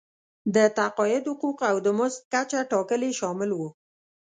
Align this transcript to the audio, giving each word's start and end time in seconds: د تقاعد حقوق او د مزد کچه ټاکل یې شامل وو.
د 0.55 0.57
تقاعد 0.77 1.25
حقوق 1.31 1.59
او 1.69 1.75
د 1.85 1.87
مزد 1.97 2.19
کچه 2.33 2.59
ټاکل 2.71 3.01
یې 3.07 3.11
شامل 3.19 3.49
وو. 3.53 3.69